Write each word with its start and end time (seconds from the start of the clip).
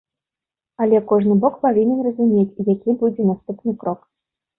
Але 0.85 1.01
кожны 1.11 1.33
бок 1.43 1.59
павінен 1.65 1.99
разумець, 2.07 2.65
які 2.73 2.95
будзе 3.03 3.27
наступны 3.29 3.75
крок. 3.85 4.01